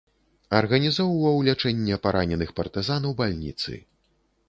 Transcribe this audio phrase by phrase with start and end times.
[0.59, 3.71] Арганізоўваў лячэнне параненых партызан у бальніцы.